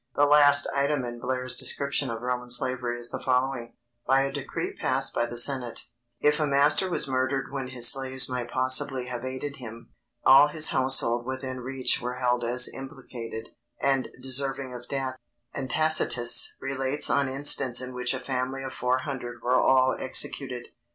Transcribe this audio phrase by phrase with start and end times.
[0.15, 3.75] The last item in Blair's description of Roman slavery is the following:
[4.09, 5.85] _By a decree passed by the Senate,
[6.19, 9.91] if a master was murdered when his slaves might possibly have aided him,
[10.25, 15.17] all his household within reach were held as implicated, and deserving of death;
[15.53, 20.69] and Tacitus relates an instance in which a family of four hundred were all executed.